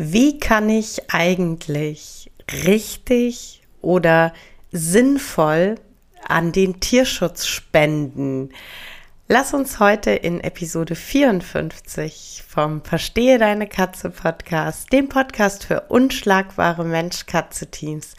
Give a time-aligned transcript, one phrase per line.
[0.00, 2.30] Wie kann ich eigentlich
[2.64, 4.32] richtig oder
[4.70, 5.74] sinnvoll
[6.24, 8.50] an den Tierschutz spenden?
[9.26, 16.84] Lass uns heute in Episode 54 vom Verstehe deine Katze Podcast, dem Podcast für unschlagbare
[16.84, 18.14] Mensch-Katze-Teams,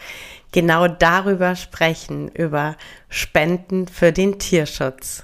[0.51, 2.75] genau darüber sprechen, über
[3.07, 5.23] Spenden für den Tierschutz.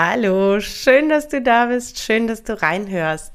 [0.00, 3.32] Hallo, schön, dass du da bist, schön, dass du reinhörst.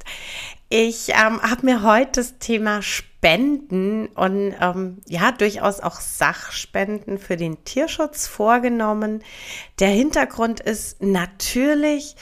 [0.69, 7.35] Ich ähm, habe mir heute das Thema Spenden und ähm, ja, durchaus auch Sachspenden für
[7.35, 9.25] den Tierschutz vorgenommen.
[9.79, 12.15] Der Hintergrund ist natürlich,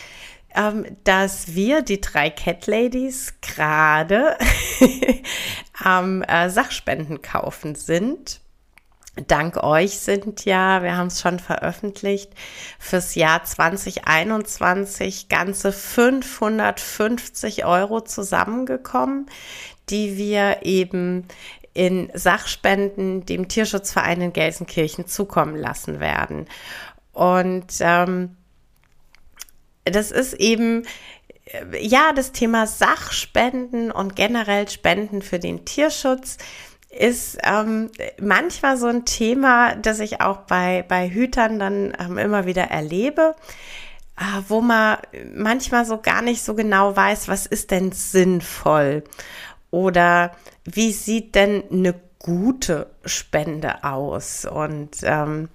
[0.55, 4.39] ähm, dass wir, die drei Cat Ladies, gerade
[5.83, 8.40] am äh, Sachspenden kaufen sind
[9.27, 12.31] dank euch sind ja, wir haben es schon veröffentlicht,
[12.79, 19.27] fürs Jahr 2021 ganze 550 Euro zusammengekommen,
[19.89, 21.27] die wir eben
[21.73, 26.47] in Sachspenden dem Tierschutzverein in Gelsenkirchen zukommen lassen werden.
[27.13, 28.35] Und ähm,
[29.85, 30.83] das ist eben
[31.79, 36.37] ja das Thema Sachspenden und generell Spenden für den Tierschutz
[36.91, 42.45] ist ähm, manchmal so ein Thema, das ich auch bei, bei Hütern dann ähm, immer
[42.45, 43.35] wieder erlebe,
[44.17, 44.97] äh, wo man
[45.33, 49.03] manchmal so gar nicht so genau weiß, was ist denn sinnvoll?
[49.71, 50.31] Oder
[50.65, 54.45] wie sieht denn eine gute Spende aus?
[54.45, 55.47] Und ähm,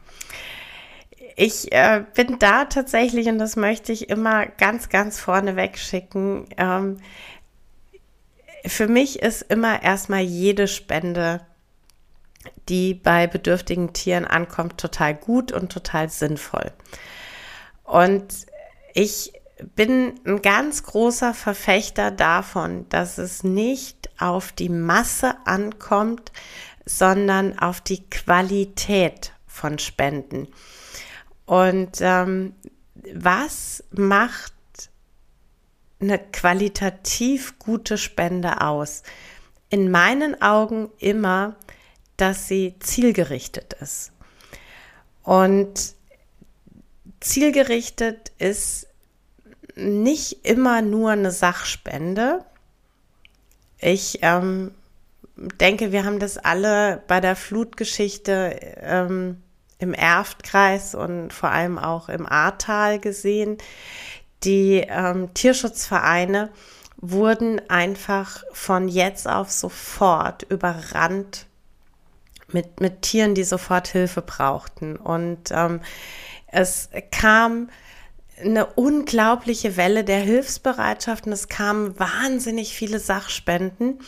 [1.36, 6.96] ich äh, bin da tatsächlich, und das möchte ich immer ganz, ganz vorne wegschicken, ähm,
[8.66, 11.40] für mich ist immer erstmal jede Spende,
[12.68, 16.72] die bei bedürftigen Tieren ankommt, total gut und total sinnvoll.
[17.84, 18.46] Und
[18.94, 19.32] ich
[19.74, 26.32] bin ein ganz großer Verfechter davon, dass es nicht auf die Masse ankommt,
[26.84, 30.48] sondern auf die Qualität von Spenden.
[31.46, 32.54] Und ähm,
[33.14, 34.52] was macht
[36.00, 39.02] eine qualitativ gute Spende aus?
[39.70, 41.56] In meinen Augen immer,
[42.16, 44.12] dass sie zielgerichtet ist.
[45.22, 45.94] Und
[47.20, 48.86] zielgerichtet ist
[49.74, 52.44] nicht immer nur eine Sachspende.
[53.78, 54.72] Ich ähm,
[55.36, 59.42] denke, wir haben das alle bei der Flutgeschichte ähm,
[59.78, 63.58] im Erftkreis und vor allem auch im Ahrtal gesehen
[64.44, 66.50] die ähm, Tierschutzvereine
[66.98, 71.46] wurden einfach von jetzt auf sofort überrannt
[72.52, 74.96] mit, mit Tieren, die sofort Hilfe brauchten.
[74.96, 75.80] Und ähm,
[76.46, 77.68] es kam
[78.40, 84.00] eine unglaubliche Welle der Hilfsbereitschaft und es kamen wahnsinnig viele Sachspenden,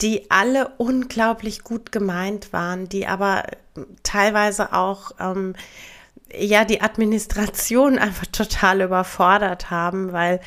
[0.00, 3.44] die alle unglaublich gut gemeint waren, die aber
[4.02, 5.54] teilweise auch ähm,
[6.36, 10.40] ja die Administration einfach total überfordert haben, weil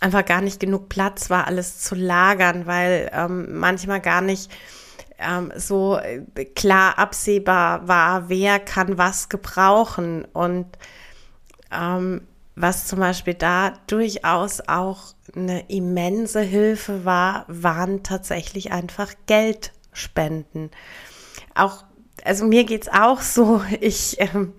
[0.00, 4.50] einfach gar nicht genug Platz war, alles zu lagern, weil ähm, manchmal gar nicht
[5.18, 10.66] ähm, so äh, klar absehbar war, wer kann was gebrauchen und
[11.70, 12.22] ähm,
[12.54, 20.70] was zum Beispiel da durchaus auch eine immense Hilfe war, waren tatsächlich einfach Geldspenden.
[21.54, 21.84] Auch
[22.24, 23.62] also mir geht's auch so.
[23.80, 24.54] Ich ähm,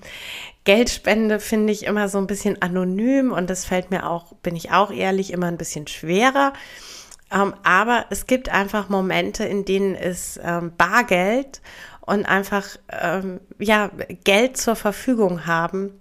[0.63, 4.71] Geldspende finde ich immer so ein bisschen anonym und das fällt mir auch, bin ich
[4.71, 6.54] auch ehrlich, immer ein bisschen schwerer.
[7.31, 11.62] Ähm, aber es gibt einfach Momente, in denen es ähm, Bargeld
[12.01, 13.89] und einfach ähm, ja
[14.24, 15.92] Geld zur Verfügung haben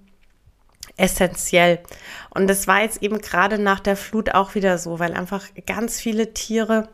[0.96, 1.80] essentiell.
[2.30, 6.00] Und das war jetzt eben gerade nach der Flut auch wieder so, weil einfach ganz
[6.00, 6.88] viele Tiere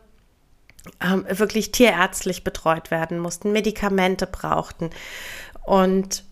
[1.01, 4.89] ähm, wirklich tierärztlich betreut werden mussten, Medikamente brauchten.
[5.65, 6.23] Und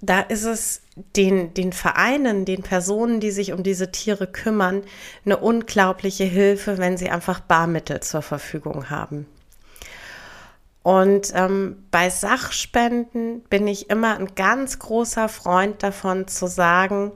[0.00, 0.82] da ist es
[1.16, 4.82] den, den Vereinen, den Personen, die sich um diese Tiere kümmern,
[5.24, 9.26] eine unglaubliche Hilfe, wenn sie einfach Barmittel zur Verfügung haben.
[10.82, 17.12] Und ähm, bei Sachspenden bin ich immer ein ganz großer Freund davon zu sagen,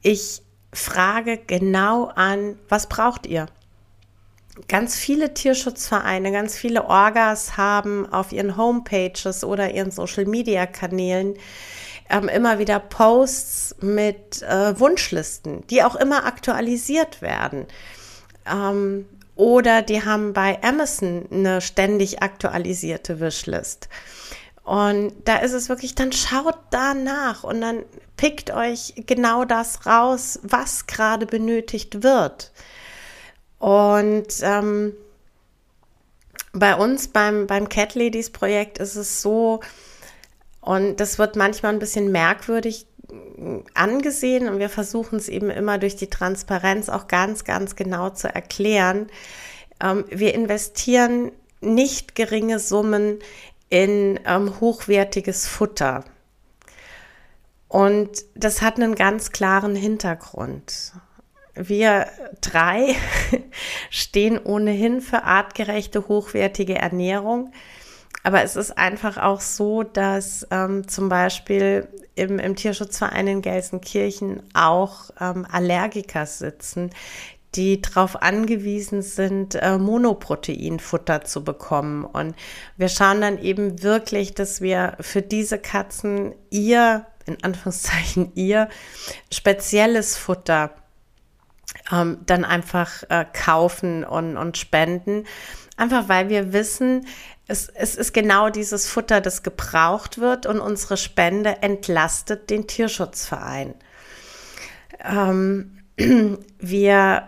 [0.00, 0.42] ich
[0.72, 3.46] frage genau an, was braucht ihr?
[4.68, 11.34] Ganz viele Tierschutzvereine, ganz viele Orgas haben auf ihren Homepages oder ihren Social-Media-Kanälen
[12.10, 17.66] ähm, immer wieder Posts mit äh, Wunschlisten, die auch immer aktualisiert werden.
[18.50, 23.88] Ähm, oder die haben bei Amazon eine ständig aktualisierte Wishlist.
[24.64, 27.84] Und da ist es wirklich, dann schaut da nach und dann
[28.16, 32.52] pickt euch genau das raus, was gerade benötigt wird.
[33.58, 34.92] Und ähm,
[36.52, 39.60] bei uns beim, beim Cat Ladies Projekt ist es so,
[40.60, 42.86] und das wird manchmal ein bisschen merkwürdig
[43.74, 48.32] angesehen und wir versuchen es eben immer durch die Transparenz auch ganz, ganz genau zu
[48.32, 49.08] erklären.
[49.82, 53.18] Ähm, wir investieren nicht geringe Summen
[53.68, 56.04] in ähm, hochwertiges Futter.
[57.68, 60.92] Und das hat einen ganz klaren Hintergrund.
[61.54, 62.06] Wir
[62.40, 62.96] drei
[63.90, 67.52] stehen ohnehin für artgerechte, hochwertige Ernährung.
[68.22, 74.42] Aber es ist einfach auch so, dass ähm, zum Beispiel im, im, Tierschutzverein in Gelsenkirchen
[74.52, 76.90] auch ähm, Allergiker sitzen,
[77.54, 82.04] die darauf angewiesen sind, äh, Monoproteinfutter zu bekommen.
[82.04, 82.36] Und
[82.76, 88.68] wir schauen dann eben wirklich, dass wir für diese Katzen ihr, in Anführungszeichen ihr,
[89.32, 90.72] spezielles Futter
[91.90, 95.24] ähm, dann einfach äh, kaufen und, und spenden.
[95.76, 97.06] Einfach weil wir wissen,
[97.50, 103.74] es, es ist genau dieses Futter, das gebraucht wird und unsere Spende entlastet den Tierschutzverein.
[105.04, 105.78] Ähm,
[106.58, 107.24] wir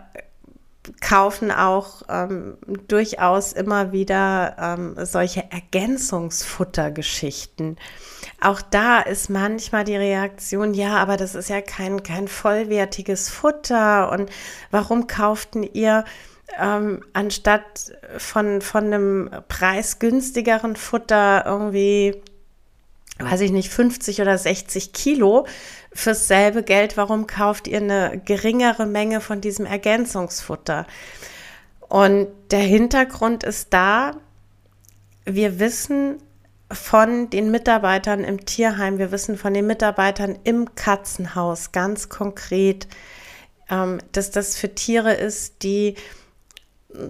[1.01, 7.77] kaufen auch ähm, durchaus immer wieder ähm, solche Ergänzungsfuttergeschichten.
[8.41, 14.11] Auch da ist manchmal die Reaktion, ja, aber das ist ja kein, kein vollwertiges Futter
[14.11, 14.29] und
[14.71, 16.03] warum kauften ihr
[16.59, 22.21] ähm, anstatt von, von einem preisgünstigeren Futter irgendwie,
[23.19, 25.47] weiß ich nicht, 50 oder 60 Kilo
[25.93, 30.85] fürs selbe Geld, warum kauft ihr eine geringere Menge von diesem Ergänzungsfutter?
[31.89, 34.15] Und der Hintergrund ist da,
[35.25, 36.17] wir wissen
[36.71, 42.87] von den Mitarbeitern im Tierheim, wir wissen von den Mitarbeitern im Katzenhaus ganz konkret,
[43.69, 45.95] ähm, dass das für Tiere ist, die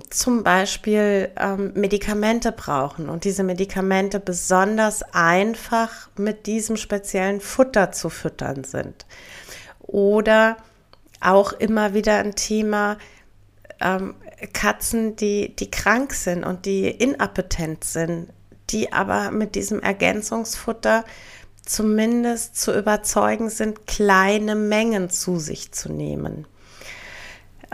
[0.10, 8.10] zum Beispiel ähm, Medikamente brauchen und diese Medikamente besonders einfach mit diesem speziellen Futter zu
[8.10, 9.06] füttern sind.
[9.82, 10.58] Oder
[11.20, 12.98] auch immer wieder ein Thema
[13.82, 14.16] ähm,
[14.54, 18.30] Katzen, die, die krank sind und die inappetent sind,
[18.70, 21.04] die aber mit diesem Ergänzungsfutter
[21.66, 26.46] zumindest zu überzeugen sind, kleine Mengen zu sich zu nehmen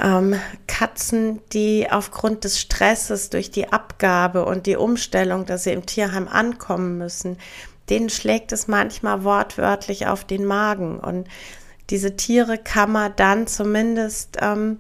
[0.02, 0.36] ähm,
[0.68, 6.28] Katzen, die aufgrund des Stresses durch die Abgabe und die Umstellung, dass sie im Tierheim
[6.28, 7.38] ankommen müssen,
[7.90, 11.00] denen schlägt es manchmal wortwörtlich auf den Magen.
[11.00, 11.28] Und
[11.90, 14.80] diese Tiere kann man dann zumindest ähm,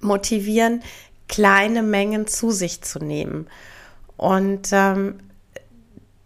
[0.00, 0.82] motivieren,
[1.28, 3.46] kleine Mengen zu sich zu nehmen.
[4.16, 5.18] Und ähm,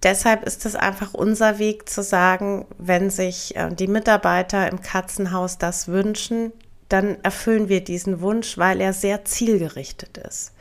[0.03, 5.59] deshalb ist es einfach unser Weg zu sagen, wenn sich äh, die Mitarbeiter im Katzenhaus
[5.59, 6.53] das wünschen,
[6.89, 10.53] dann erfüllen wir diesen Wunsch, weil er sehr zielgerichtet ist.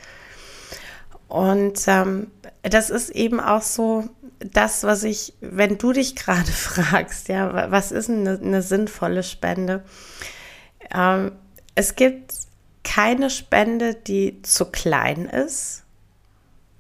[1.28, 2.32] Und ähm,
[2.64, 4.08] das ist eben auch so
[4.40, 9.84] das, was ich, wenn du dich gerade fragst, ja, was ist eine, eine sinnvolle Spende?
[10.94, 11.32] Ähm,
[11.76, 12.34] es gibt
[12.84, 15.84] keine Spende, die zu klein ist.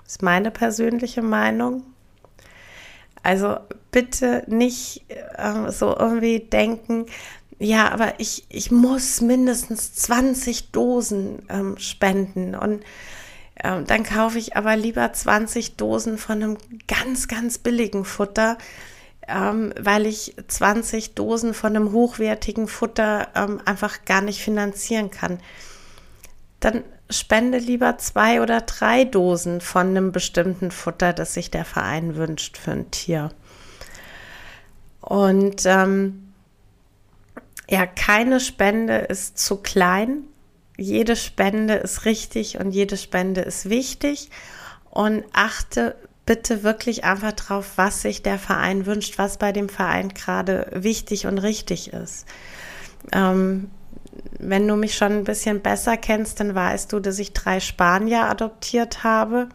[0.05, 1.83] Ist meine persönliche Meinung.
[3.23, 3.57] Also
[3.91, 7.07] bitte nicht äh, so irgendwie denken,
[7.59, 12.83] ja, aber ich, ich muss mindestens 20 Dosen ähm, spenden und
[13.63, 16.57] ähm, dann kaufe ich aber lieber 20 Dosen von einem
[16.87, 18.57] ganz, ganz billigen Futter,
[19.27, 25.39] ähm, weil ich 20 Dosen von einem hochwertigen Futter ähm, einfach gar nicht finanzieren kann.
[26.59, 32.15] Dann spende lieber zwei oder drei Dosen von einem bestimmten Futter, das sich der Verein
[32.15, 33.29] wünscht für ein Tier.
[34.99, 36.24] Und ähm,
[37.69, 40.23] ja, keine Spende ist zu klein.
[40.77, 44.29] jede Spende ist richtig und jede Spende ist wichtig
[44.89, 45.95] und achte
[46.25, 51.27] bitte wirklich einfach drauf, was sich der Verein wünscht, was bei dem Verein gerade wichtig
[51.27, 52.25] und richtig ist.
[53.11, 53.69] Ähm,
[54.39, 58.23] wenn du mich schon ein bisschen besser kennst, dann weißt du, dass ich drei Spanier
[58.23, 59.49] adoptiert habe.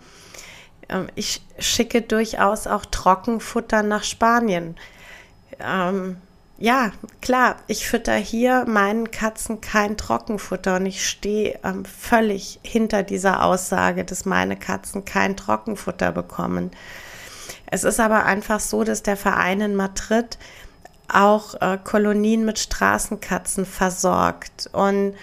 [0.89, 4.77] Ähm, ich schicke durchaus auch Trockenfutter nach Spanien.
[5.59, 6.17] Ähm,
[6.61, 13.03] ja, klar, ich fütter hier meinen Katzen kein Trockenfutter und ich stehe ähm, völlig hinter
[13.03, 16.71] dieser Aussage, dass meine Katzen kein Trockenfutter bekommen.
[17.65, 20.37] Es ist aber einfach so, dass der Verein in Madrid
[21.09, 24.69] auch äh, Kolonien mit Straßenkatzen versorgt.
[24.73, 25.15] Und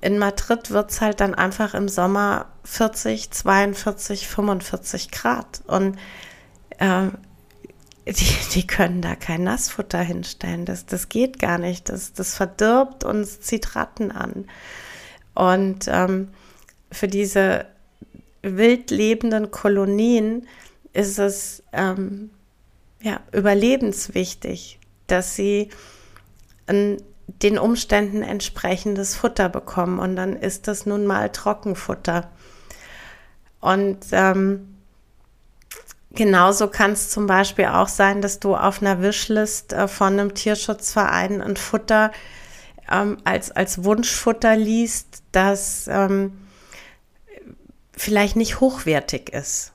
[0.00, 5.62] in Madrid wird es halt dann einfach im Sommer 40, 42, 45 Grad.
[5.66, 5.98] Und
[6.78, 7.08] äh,
[8.06, 10.64] die, die können da kein Nassfutter hinstellen.
[10.64, 11.88] Das, das geht gar nicht.
[11.88, 14.46] Das, das verdirbt und zieht Ratten an.
[15.34, 16.28] Und ähm,
[16.90, 17.66] für diese
[18.42, 20.48] wild lebenden Kolonien
[20.92, 22.30] ist es ähm,
[23.00, 25.70] ja, überlebenswichtig, dass sie
[26.66, 29.98] an den Umständen entsprechendes Futter bekommen.
[30.00, 32.30] Und dann ist das nun mal Trockenfutter.
[33.60, 34.71] Und ähm,
[36.14, 40.34] Genauso kann es zum Beispiel auch sein, dass du auf einer Wishlist äh, von einem
[40.34, 42.12] Tierschutzverein ein Futter
[42.90, 46.38] ähm, als, als Wunschfutter liest, das ähm,
[47.96, 49.72] vielleicht nicht hochwertig ist,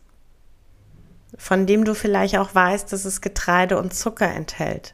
[1.37, 4.93] von dem du vielleicht auch weißt, dass es Getreide und Zucker enthält.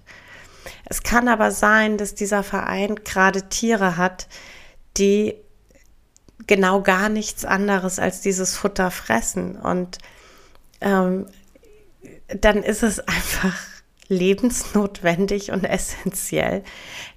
[0.86, 4.28] Es kann aber sein, dass dieser Verein gerade Tiere hat,
[4.96, 5.36] die
[6.48, 9.98] genau gar nichts anderes als dieses Futter fressen und
[10.84, 11.26] ähm,
[12.28, 13.56] dann ist es einfach
[14.08, 16.64] lebensnotwendig und essentiell,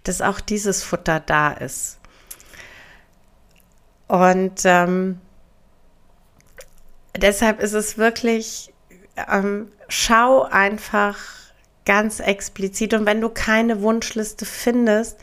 [0.04, 1.99] dass auch dieses Futter da ist.
[4.08, 5.20] Und ähm,
[7.16, 8.73] deshalb ist es wirklich,
[9.30, 11.18] ähm, schau einfach
[11.85, 15.18] ganz explizit und wenn du keine Wunschliste findest,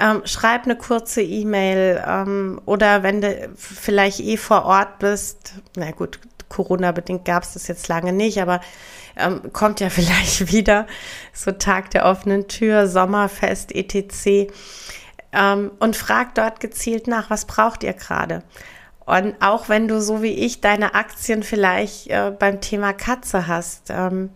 [0.00, 5.90] ähm, schreib eine kurze E-Mail ähm, oder wenn du vielleicht eh vor Ort bist, na
[5.90, 6.18] gut,
[6.52, 8.60] Corona-bedingt gab es das jetzt lange nicht, aber
[9.16, 10.86] ähm, kommt ja vielleicht wieder,
[11.32, 14.52] so Tag der offenen Tür, Sommerfest, etc.
[15.32, 18.42] Ähm, und frag dort gezielt nach, was braucht ihr gerade?
[19.04, 23.90] Und auch wenn du so wie ich deine Aktien vielleicht äh, beim Thema Katze hast,
[23.90, 24.30] ähm,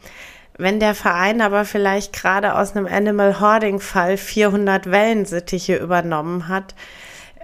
[0.59, 6.75] wenn der Verein aber vielleicht gerade aus einem Animal Hoarding Fall 400 Wellensittiche übernommen hat,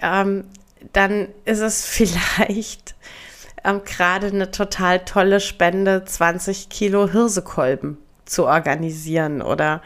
[0.01, 0.45] ähm,
[0.93, 2.95] dann ist es vielleicht
[3.65, 9.43] ähm, gerade eine total tolle Spende, 20 Kilo Hirsekolben zu organisieren.
[9.43, 9.83] Oder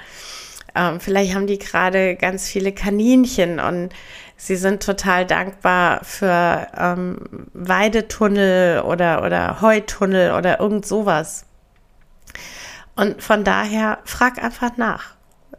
[0.74, 3.90] ähm, vielleicht haben die gerade ganz viele Kaninchen und
[4.36, 11.46] sie sind total dankbar für ähm, Weidetunnel oder, oder Heutunnel oder irgend sowas.
[12.94, 15.14] Und von daher frag einfach nach.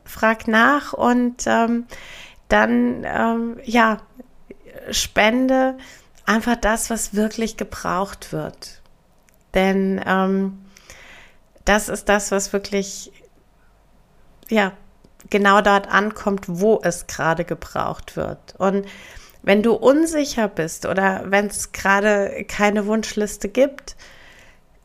[0.06, 1.86] Frag nach und ähm,
[2.50, 3.98] dann, ähm, ja,
[4.92, 5.78] spende
[6.28, 8.82] einfach das, was wirklich gebraucht wird.
[9.56, 10.60] Denn ähm,
[11.66, 13.12] das ist das, was wirklich,
[14.50, 14.74] ja,
[15.30, 18.56] genau dort ankommt, wo es gerade gebraucht wird.
[18.58, 18.86] Und
[19.42, 23.96] wenn du unsicher bist oder wenn es gerade keine Wunschliste gibt,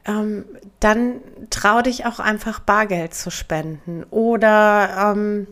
[0.04, 0.44] ähm,
[0.80, 1.20] dann
[1.50, 5.46] trau dich auch einfach Bargeld zu spenden oder ähm,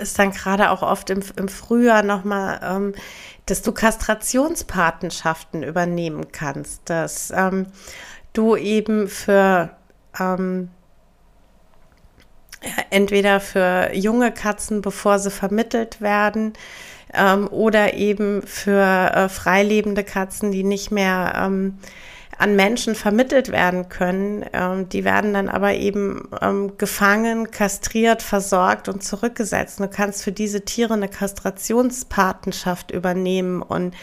[0.00, 2.94] ist dann gerade auch oft im, im Frühjahr nochmal, ähm,
[3.46, 7.66] dass du Kastrationspatenschaften übernehmen kannst, dass ähm,
[8.32, 9.70] du eben für
[10.18, 10.70] ähm,
[12.90, 16.54] entweder für junge Katzen, bevor sie vermittelt werden,
[17.12, 21.78] ähm, oder eben für äh, freilebende Katzen, die nicht mehr ähm,
[22.44, 24.44] an Menschen vermittelt werden können.
[24.52, 29.80] Ähm, die werden dann aber eben ähm, gefangen, kastriert, versorgt und zurückgesetzt.
[29.80, 33.62] Du kannst für diese Tiere eine Kastrationspatenschaft übernehmen.
[33.62, 33.94] Und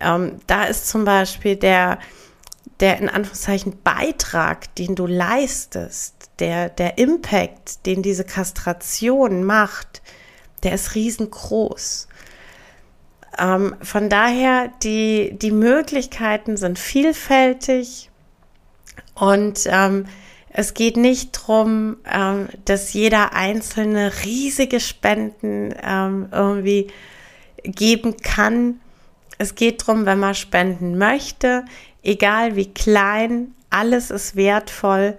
[0.00, 2.00] ähm, da ist zum Beispiel der,
[2.80, 10.02] der in Anführungszeichen Beitrag, den du leistest, der, der Impact, den diese Kastration macht,
[10.64, 12.07] der ist riesengroß.
[13.38, 18.10] Ähm, von daher, die, die Möglichkeiten sind vielfältig
[19.14, 20.06] und ähm,
[20.50, 26.88] es geht nicht darum, ähm, dass jeder einzelne riesige Spenden ähm, irgendwie
[27.62, 28.80] geben kann.
[29.38, 31.64] Es geht darum, wenn man spenden möchte,
[32.02, 35.16] egal wie klein, alles ist wertvoll.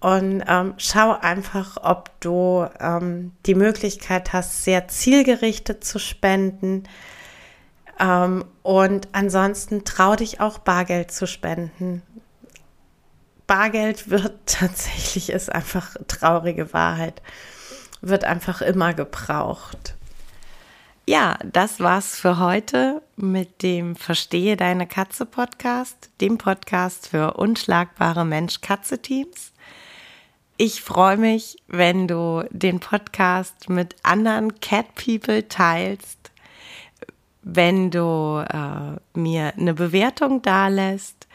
[0.00, 6.84] Und ähm, schau einfach, ob du ähm, die Möglichkeit hast, sehr zielgerichtet zu spenden
[8.00, 12.02] Ähm, und ansonsten trau dich auch Bargeld zu spenden.
[13.46, 17.22] Bargeld wird tatsächlich, ist einfach traurige Wahrheit,
[18.00, 19.94] wird einfach immer gebraucht.
[21.06, 28.24] Ja, das war's für heute mit dem Verstehe deine Katze Podcast, dem Podcast für unschlagbare
[28.24, 29.52] Mensch-Katze-Teams.
[30.56, 36.29] Ich freue mich, wenn du den Podcast mit anderen Cat People teilst,
[37.42, 41.26] wenn du äh, mir eine Bewertung dalässt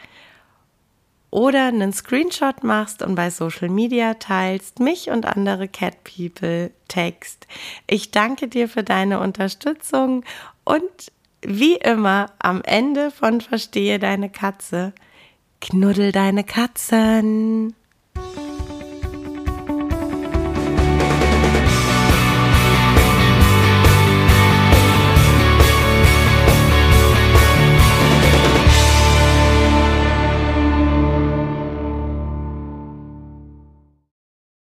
[1.30, 7.46] oder einen Screenshot machst und bei Social Media teilst, mich und andere Cat People text.
[7.86, 10.24] Ich danke dir für deine Unterstützung
[10.64, 14.92] und wie immer am Ende von Verstehe deine Katze,
[15.60, 17.74] knuddel deine Katzen.